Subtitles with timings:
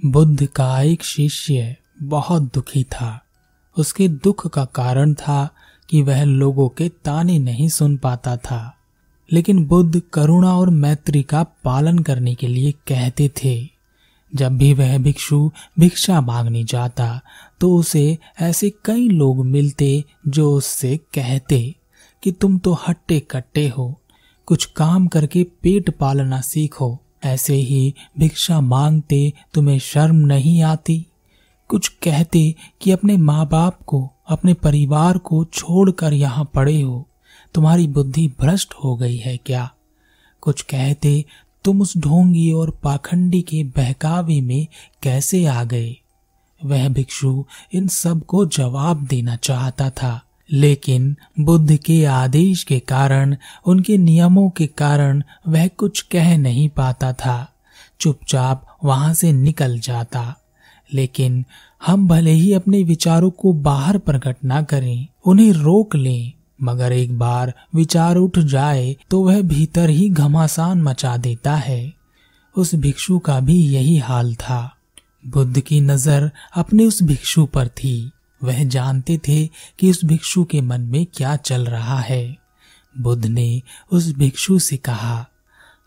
[0.00, 3.20] बुद्ध का एक शिष्य बहुत दुखी था।
[3.76, 5.48] उसके दुख का कारण था
[5.88, 8.76] कि वह लोगों के ताने नहीं सुन पाता था।
[9.32, 13.68] लेकिन बुद्ध करुणा और मैत्री का पालन करने के लिए कहते थे।
[14.32, 17.20] जब भी वह भिक्षु भिक्षा मांगने जाता
[17.60, 21.74] तो उसे ऐसे कई लोग मिलते जो उससे कहते
[22.22, 24.00] कि तुम तो हट्टे कट्टे हो,
[24.46, 31.06] कुछ काम करके पेट पालना सीखो ऐसे ही भिक्षा मांगते तुम्हें शर्म नहीं आती।
[31.68, 37.08] कुछ कहते कि अपने माँ बाप को, अपने परिवार को छोड़कर यहाँ पड़े हो।
[37.54, 39.74] तुम्हारी बुद्धि भ्रष्ट हो गई है क्या?
[40.40, 41.24] कुछ कहते,
[41.64, 44.66] तुम उस ढोंगी और पाखंडी के बहकावे में
[45.02, 45.96] कैसे आ गए?
[46.64, 53.98] वह भिक्षु इन सबको जवाब देना चाहता था। लेकिन बुद्ध के आदेश के कारण, उनके
[53.98, 57.52] नियमों के कारण वह कुछ कह नहीं पाता था।
[58.00, 60.36] चुपचाप वहाँ से निकल जाता।
[60.94, 61.44] लेकिन
[61.86, 66.32] हम भले ही अपने विचारों को बाहर प्रकट ना करें, उन्हें रोक लें,
[66.62, 71.94] मगर एक बार विचार उठ जाए तो वह भीतर ही घमासान मचा देता है।
[72.56, 74.76] उस भिक्षु का भी यही हाल था।
[75.26, 79.46] बुद्ध की नज़र अपने उस भिक्षु पर थी। वह जानते थे
[79.78, 82.36] कि उस भिक्षु के मन में क्या चल रहा है।
[82.96, 85.26] बुद्ध ने उस भिक्षु से कहा,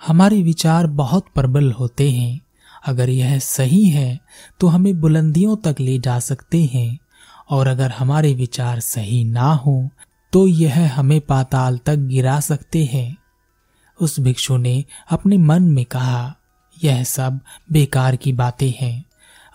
[0.08, 2.39] हमारे विचार बहुत प्रबल होते हैं।
[2.86, 4.20] अगर यह सही है
[4.59, 6.97] तो हमें बुलंदियों तक ले जा सकते हैं।
[7.50, 9.89] और अगर हमारे विचार सही ना हो
[10.33, 13.17] तो यह हमें पाताल तक गिरा सकते हैं।
[14.00, 16.36] उस भिक्षु ने अपने मन में कहा,
[16.83, 17.39] यह सब
[17.72, 19.05] बेकार की बातें हैं।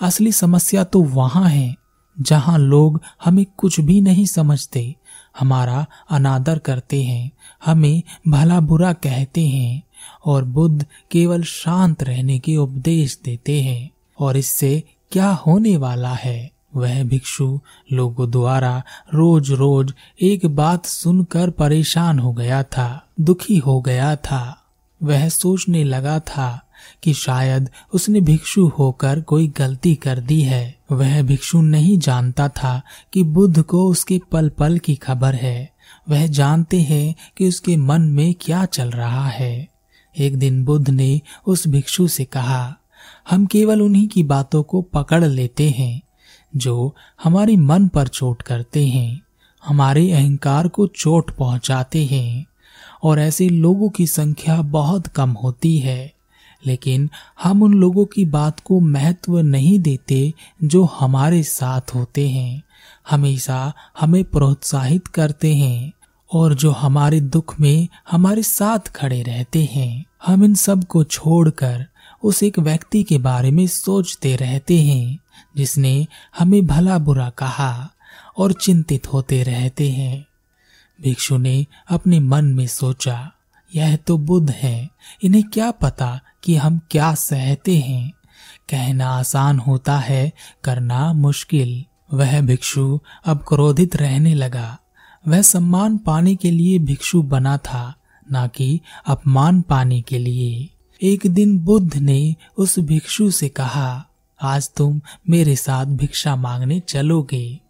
[0.00, 1.75] असली समस्या तो वहाँ है।
[2.20, 4.95] जहाँ लोग हमें कुछ भी नहीं समझते,
[5.39, 7.31] हमारा अनादर करते हैं,
[7.65, 9.83] हमें भला बुरा कहते हैं,
[10.27, 16.50] और बुद्ध केवल शांत रहने के उपदेश देते हैं। और इससे क्या होने वाला है?
[16.77, 17.61] वह भिक्षु
[17.93, 18.83] लोगों द्वारा
[19.15, 24.65] रोज रोज एक बात सुनकर परेशान हो गया था, दुखी हो गया था।
[25.03, 26.63] वह सोचने लगा था
[27.03, 32.83] कि शायद उसने भिक्षु होकर कोई गलती कर दी है। वह भिक्षु नहीं जानता था
[33.12, 35.73] कि बुद्ध को उसके पल पल की खबर है।
[36.09, 39.69] वह जानते हैं कि उसके मन में क्या चल रहा है।
[40.19, 42.77] एक दिन बुद्ध ने उस भिक्षु से कहा,
[43.31, 46.03] हम केवल उन्हीं की बातों को पकड़ लेते हैं,
[46.56, 49.21] जो हमारी मन पर चोट करते हैं,
[49.65, 52.47] हमारे अहंकार को चोट पहुंचाते हैं,
[53.03, 56.13] और ऐसे लोगों की संख्या बहुत कम होती है।
[56.66, 57.10] लेकिन
[57.42, 62.62] हम उन लोगों की बात को महत्व नहीं देते जो हमारे साथ होते हैं।
[63.10, 65.92] हमेशा हमें प्रोत्साहित करते हैं
[66.32, 71.86] और जो हमारे दुख में हमारे साथ खड़े रहते हैं। हम इन सबको छोड़कर
[72.22, 75.19] उस एक व्यक्ति के बारे में सोचते रहते हैं,
[75.56, 76.06] जिसने
[76.38, 77.91] हमें भला बुरा कहा
[78.38, 80.26] और चिंतित होते रहते हैं।
[81.02, 83.34] भिक्षु ने अपने मन में सोचा
[83.75, 84.91] यह तो बुद्ध है।
[85.23, 88.12] इन्हें क्या पता कि हम क्या सहते हैं?
[88.71, 90.33] कहना आसान होता है,
[90.65, 91.85] करना मुश्किल।
[92.17, 94.79] वह भिक्षु अब क्रोधित रहने लगा।
[95.29, 97.95] वह सम्मान पाने के लिए भिक्षु बना था,
[98.33, 100.69] न कि अपमान पाने के लिए।
[101.03, 104.06] एक दिन बुद्ध ने उस भिक्षु से कहा,
[104.43, 107.61] आज तुम मेरे साथ भिक्षा मांगने चलोगे।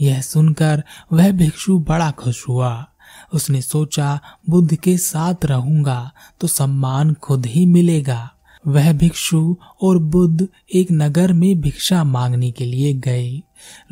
[0.00, 2.86] यह सुनकर वह भिक्षु बड़ा खुश हुआ।
[3.34, 4.20] उसने सोचा,
[4.50, 8.30] बुद्ध के साथ रहूँगा तो सम्मान खुद ही मिलेगा।
[8.66, 13.42] वह भिक्षु और बुद्ध एक नगर में भिक्षा मांगने के लिए गए।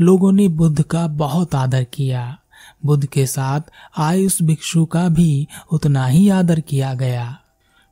[0.01, 2.39] लोगों ने बुद्ध का बहुत आदर किया।
[2.85, 3.61] बुद्ध के साथ
[3.99, 7.39] आए उस भिक्षु का भी उतना ही आदर किया गया।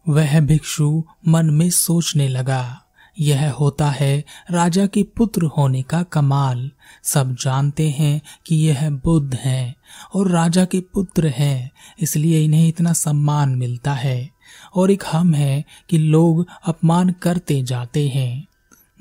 [0.09, 2.83] वह भिक्षु मन में सोचने लगा।
[3.21, 6.71] यह होता है राजा के पुत्र होने का कमाल।
[7.05, 9.77] सब जानते हैं कि यह बुद्ध है
[10.15, 11.70] और राजा के पुत्र हैं,
[12.00, 14.31] इसलिए इन्हें इतना सम्मान मिलता है।
[14.75, 18.47] और एक हम है कि लोग अपमान करते जाते हैं।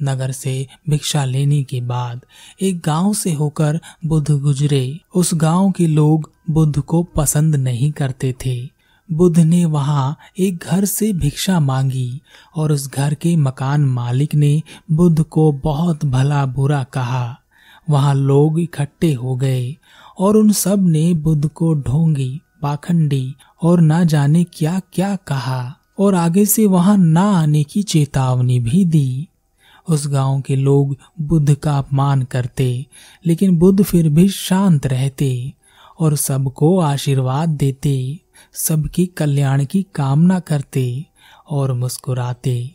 [0.03, 2.21] नगर से भिक्षा लेने के बाद
[2.61, 8.35] एक गाँव से होकर बुद्ध गुजरे। उस गाँव के लोग बुद्ध को पसंद नहीं करते
[8.45, 8.76] थे।
[9.11, 12.21] बुद्ध ने वहाँ एक घर से भिक्षा मांगी
[12.55, 14.61] और उस घर के मकान मालिक ने
[14.91, 17.37] बुद्ध को बहुत भला बुरा कहा।
[17.89, 19.75] वहाँ लोग इकट्ठे हो गए
[20.19, 26.45] और उन सबने बुद्ध को ढोंगी, पाखंडी और ना जाने क्या क्या कहा और आगे
[26.45, 29.27] से वहाँ ना आने की चेतावनी भी दी।
[29.89, 32.85] उस गाँव के लोग बुद्ध का अपमान करते,
[33.25, 35.53] लेकिन बुद्ध फिर भी शांत रहते
[35.99, 38.19] और सबको आशीर्वाद देते।
[38.55, 41.05] सबकी कल्याण की कामना करते
[41.49, 42.71] और मुस्कुराते।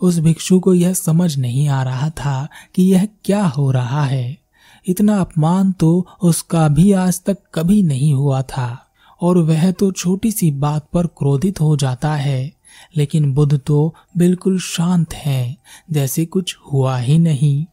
[0.00, 4.38] उस भिक्षु को यह समझ नहीं आ रहा था कि यह क्या हो रहा है।
[4.86, 8.86] इतना अपमान तो उसका भी आज तक कभी नहीं हुआ था,
[9.20, 12.52] और वह तो छोटी सी बात पर क्रोधित हो जाता है,
[12.96, 15.56] लेकिन बुद्ध तो बिल्कुल शांत हैं,
[15.90, 17.64] जैसे कुछ हुआ ही नहीं।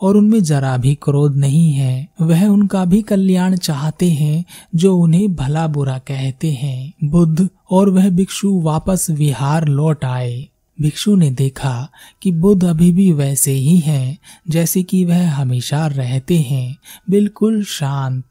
[0.00, 4.44] और उनमें जरा भी क्रोध नहीं है। वह उनका भी कल्याण चाहते हैं,
[4.74, 10.48] जो उन्हें भला बुरा कहते हैं। बुद्ध और वह भिक्षु वापस विहार लौट आए।
[10.80, 11.88] भिक्षु ने देखा
[12.22, 14.18] कि बुद्ध अभी भी वैसे ही हैं,
[14.50, 16.76] जैसे कि वह हमेशा रहते हैं।
[17.10, 18.24] बिल्कुल शांत।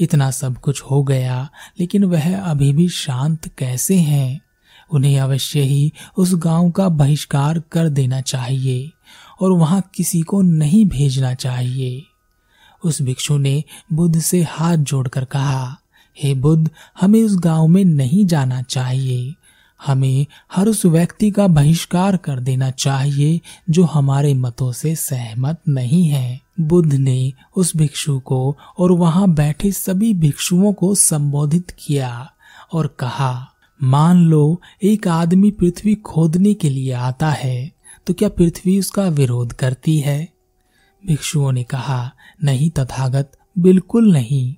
[0.00, 1.48] इतना सब कुछ हो गया,
[1.80, 4.40] लेकिन वह अभी भी शांत कैसे हैं?
[4.92, 8.90] उन्हें अवश्य ही उस गाँव का बहिष्कार कर देना चाहिए।
[9.40, 12.04] और वहाँ किसी को नहीं भेजना चाहिए।
[12.84, 15.76] उस भिक्षु ने बुद्ध से हाथ जोड़कर कहा,
[16.22, 16.70] हे बुद्ध,
[17.00, 19.34] हमें उस गाँव में नहीं जाना चाहिए।
[19.86, 23.40] हमें हर उस व्यक्ति का बहिष्कार कर देना चाहिए
[23.70, 29.72] जो हमारे मतों से सहमत नहीं है। बुद्ध ने उस भिक्षु को और वहाँ बैठे
[29.72, 32.32] सभी भिक्षुओं को संबोधित किया
[32.72, 33.52] और कहा,
[33.82, 39.52] मान लो, एक आदमी पृथ्वी खोदने के लिए आता है। तो क्या पृथ्वी उसका विरोध
[39.52, 40.28] करती है?
[41.06, 42.12] भिक्षुओं ने कहा,
[42.44, 44.54] नहीं तथागत, बिल्कुल नहीं।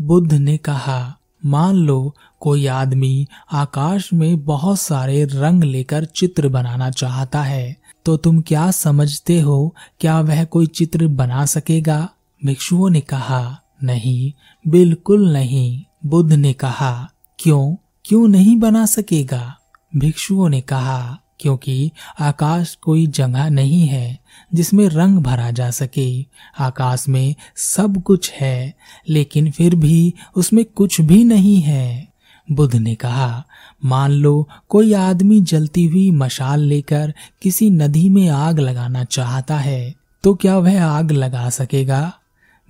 [0.00, 1.16] बुद्ध ने कहा,
[1.46, 8.16] मान लो कोई आदमी आकाश में बहुत सारे रंग लेकर चित्र बनाना चाहता है तो
[8.16, 12.08] तुम क्या समझते हो क्या वह कोई चित्र बना सकेगा?
[12.44, 14.32] भिक्षुओं ने कहा, नहीं,
[14.70, 17.76] बिल्कुल नहीं। बुद्ध ने कहा, क्यों?
[18.04, 19.56] क्यों नहीं बना सकेगा?
[19.96, 21.90] भिक्षुओं ने कहा क्योंकि
[22.20, 24.18] आकाश कोई जगह नहीं है
[24.54, 26.26] जिसमें रंग भरा जा सके।
[26.58, 28.74] आकाश में सब कुछ है,
[29.08, 32.08] लेकिन फिर भी उसमें कुछ भी नहीं है।
[32.48, 33.44] बुद्ध ने कहा,
[33.84, 39.94] मान लो कोई आदमी जलती हुई मशाल लेकर किसी नदी में आग लगाना चाहता है
[40.24, 42.12] तो क्या वह आग लगा सकेगा?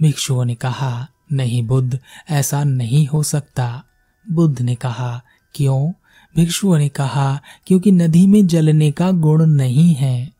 [0.02, 1.98] भिक्षुओं ने कहा, नहीं बुद्ध,
[2.30, 3.82] ऐसा नहीं हो सकता।
[4.26, 5.20] बुद्ध ने कहा,
[5.54, 5.92] क्यों?
[6.36, 10.32] भिक्षुओं ने कहा, क्योंकि नदी में जलने का गुण नहीं है।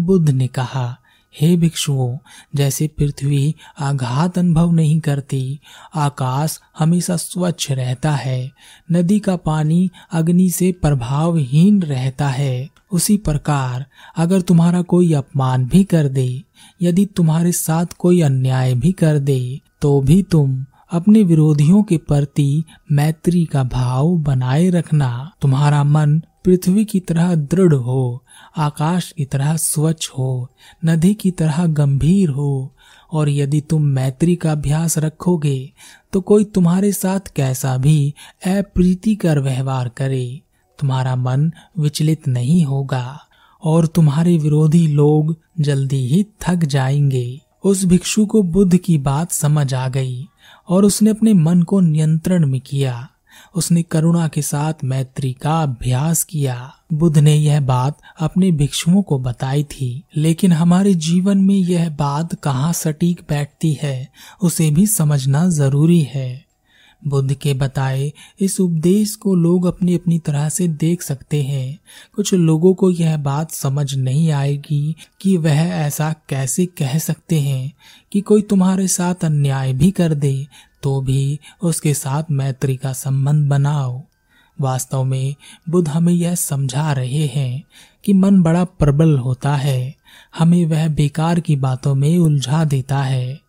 [0.00, 0.96] बुद्ध ने कहा,
[1.40, 2.18] हे भिक्षुओं,
[2.56, 5.60] जैसे पृथ्वी आघात अनुभव नहीं करती,
[5.94, 8.52] आकाश हमेशा स्वच्छ रहता है,
[8.92, 13.86] नदी का पानी अग्नि से प्रभावहीन रहता है। उसी प्रकार,
[14.16, 16.42] अगर तुम्हारा कोई अपमान भी कर दे,
[16.82, 22.64] यदि तुम्हारे साथ कोई अन्याय भी कर दे तो भी तुम अपने विरोधियों के प्रति
[22.92, 28.24] मैत्री का भाव बनाए रखना तुम्हारा मन पृथ्वी की तरह दृढ़ हो,
[28.56, 30.50] आकाश की तरह स्वच्छ हो,
[30.84, 32.74] नदी की तरह गंभीर हो,
[33.12, 35.72] और यदि तुम मैत्री का अभ्यास रखोगे
[36.12, 38.14] तो कोई तुम्हारे साथ कैसा भी
[38.46, 40.40] अप्रीतिकर व्यवहार करे।
[40.78, 43.18] तुम्हारा मन विचलित नहीं होगा,
[43.64, 49.74] और तुम्हारे विरोधी लोग जल्दी ही थक जाएँगे। उस भिक्षु को बुद्ध की बात समझ
[49.74, 50.26] आ गई।
[50.68, 53.08] और उसने अपने मन को नियंत्रण में किया।
[53.54, 59.18] उसने करुणा के साथ मैत्री का अभ्यास किया। बुद्ध ने यह बात अपने भिक्षुओं को
[59.18, 64.08] बताई थी, लेकिन हमारे जीवन में यह बात कहाँ सटीक बैठती है,
[64.42, 66.47] उसे भी समझना ज़रूरी है।
[67.02, 71.78] बुद्ध के बताए, इस उपदेश को लोग अपनी अपनी तरह से देख सकते हैं।
[72.14, 77.72] कुछ लोगों को यह बात समझ नहीं आएगी कि वह ऐसा कैसे कह सकते हैं
[78.12, 80.46] कि कोई तुम्हारे साथ अन्याय भी कर दे
[80.82, 84.00] तो भी उसके साथ मैत्री का संबंध बनाओ।
[84.58, 85.34] वास्तव में
[85.68, 87.62] बुद्ध हमें यह समझा रहे हैं
[88.04, 89.94] कि मन बड़ा प्रबल होता है,
[90.38, 93.47] हमें वह बेकार की बातों में उलझा देता है।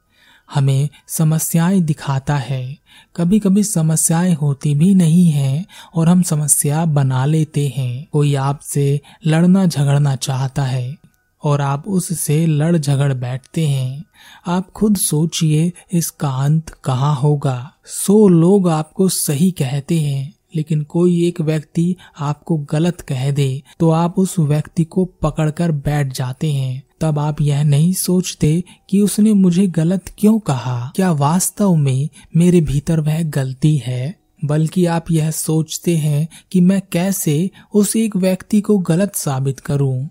[0.49, 2.77] हमें समस्याएँ दिखाता है।
[3.15, 5.65] कभी कभी समस्याएँ होती भी नहीं हैं
[5.95, 10.97] और हम समस्या बना लेते हैं। कोई आपसे लड़ना झगड़ना चाहता है
[11.43, 14.03] और आप उससे लड़ झगड़ बैठते हैं।
[14.47, 21.23] आप खुद सोचिए इसका अंत कहाँ होगा। सो लोग आपको सही कहते हैं, लेकिन कोई
[21.27, 26.83] एक व्यक्ति आपको गलत कह दे तो आप उस व्यक्ति को पकड़कर बैठ जाते हैं।
[27.01, 32.61] तब आप यह नहीं सोचते कि उसने मुझे गलत क्यों कहा। क्या वास्तव में मेरे
[32.61, 34.19] भीतर वह गलती है?
[34.45, 40.09] बल्कि आप यह सोचते हैं कि मैं कैसे उस एक व्यक्ति को गलत साबित करूँ।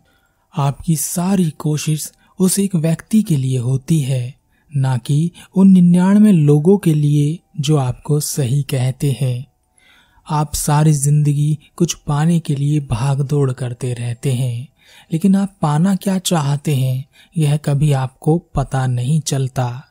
[0.57, 4.35] आपकी सारी कोशिश उस एक व्यक्ति के लिए होती है,
[4.77, 9.47] न कि उन निन्यानवे लोगों के लिए जो आपको सही कहते हैं।
[10.31, 14.69] आप सारी ज़िंदगी कुछ पाने के लिए भाग दौड़ करते रहते हैं।
[15.13, 17.05] लेकिन आप पाना क्या चाहते हैं,
[17.37, 19.85] यह कभी आपको पता नहीं चलता।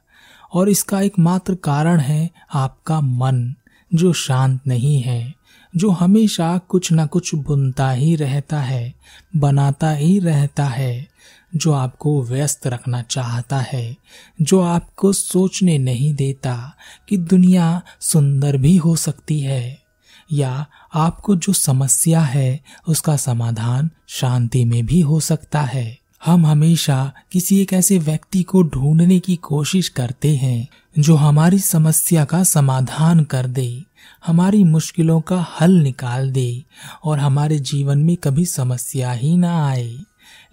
[0.54, 3.56] और इसका एकमात्र कारण है आपका मन,
[3.96, 5.36] जो शांत नहीं है,
[5.76, 8.94] जो हमेशा कुछ न कुछ बुनता ही रहता है,
[9.36, 11.08] बनाता ही रहता है,
[11.56, 13.98] जो आपको व्यस्त रखना चाहता है,
[14.42, 16.76] जो आपको सोचने नहीं देता
[17.10, 19.87] कि दुनिया सुंदर भी हो सकती है।
[20.32, 27.14] या आपको जो समस्या है, उसका समाधान शांति में भी हो सकता है। हम हमेशा
[27.32, 30.68] किसी एक ऐसे व्यक्ति को ढूँढने की कोशिश करते हैं,
[31.00, 33.84] जो हमारी समस्या का समाधान कर दे,
[34.28, 36.64] हमारी मुश्किलों का हल निकाल दे,
[37.04, 39.98] और हमारे जीवन में कभी समस्या ही ना आए।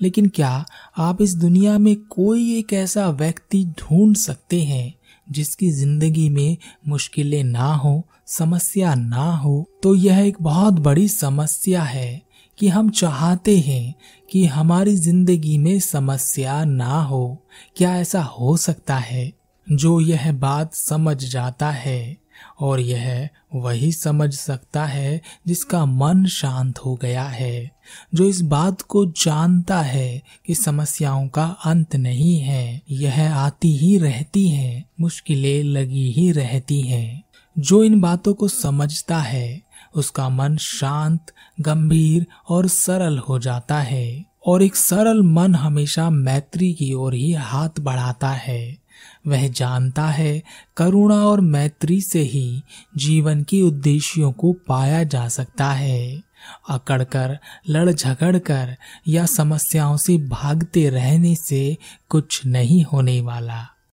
[0.02, 0.64] लेकिन क्या
[0.99, 4.95] आप इस दुनिया में कोई एक ऐसा व्यक्ति ढूंढ सकते हैं
[5.31, 6.57] जिसकी ज़िंदगी में
[6.88, 12.23] मुश्किलें ना हो, समस्या ना हो तो यह एक बहुत बड़ी समस्या है
[12.59, 13.95] कि हम चाहते हैं
[14.31, 19.33] कि हमारी ज़िंदगी में समस्या ना हो। क्या ऐसा हो सकता है?
[19.73, 22.24] जो यह बात समझ जाता है।
[22.60, 27.70] और यह वही समझ सकता है जिसका मन शांत हो गया है,
[28.14, 33.98] जो इस बात को जानता है कि समस्याओं का अंत नहीं है। यह आती ही
[33.98, 37.24] रहती है, मुश्किलें लगी ही रहती हैं।
[37.58, 39.62] जो इन बातों को समझता है,
[39.94, 41.26] उसका मन शांत,
[41.60, 47.32] गंभीर और सरल हो जाता है, और एक सरल मन हमेशा मैत्री की ओर ही
[47.32, 48.83] हाथ बढ़ाता है।
[49.26, 50.43] वह जानता है
[50.76, 52.62] करुणा और मैत्री से ही
[52.97, 56.23] जीवन के उद्देश्यों को पाया जा सकता है।
[56.69, 57.38] अकड़कर,
[57.69, 58.76] लड़ झगड़ कर
[59.09, 61.76] या समस्याओं से भागते रहने से
[62.09, 63.74] कुछ नहीं होने वाला।